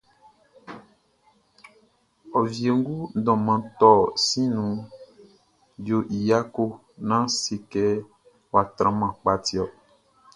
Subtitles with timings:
[2.37, 4.79] Ô Wiégoun Mʼdôman Torh Siʼn nouh,
[5.87, 7.85] yo y yako...Nan sékê,
[8.51, 9.73] wa tranman pka tiorh.